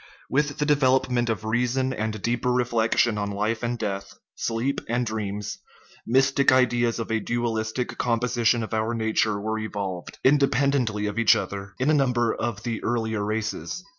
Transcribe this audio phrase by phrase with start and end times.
[0.31, 5.05] With the development of reason and deep er reflection on life and death, sleep and
[5.05, 5.59] dreams,
[6.07, 11.73] mystic ideas of a dualistic composition of our nature were evolved independently of each other
[11.77, 13.83] in a number of the earlier races.